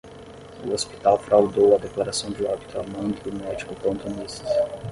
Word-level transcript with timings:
O 0.67 0.71
hospital 0.73 1.19
fraudou 1.19 1.75
a 1.75 1.77
declaração 1.77 2.31
de 2.31 2.43
óbito 2.43 2.75
a 2.79 2.83
mando 2.91 3.21
do 3.21 3.35
médico 3.37 3.75
plantonista 3.75 4.45